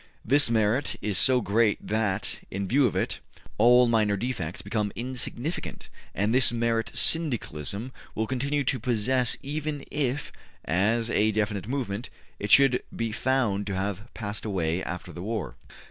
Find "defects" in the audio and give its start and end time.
4.17-4.63